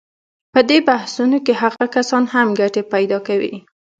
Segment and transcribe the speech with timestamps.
[0.53, 3.55] په دې بحثونو کې هغه کسان هم ګټې پیدا کوي.